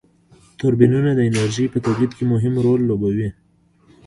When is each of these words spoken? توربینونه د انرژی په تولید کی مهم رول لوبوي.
توربینونه 0.59 1.11
د 1.15 1.19
انرژی 1.29 1.65
په 1.73 1.77
تولید 1.85 2.11
کی 2.17 2.23
مهم 2.33 2.53
رول 2.65 2.79
لوبوي. 2.89 3.29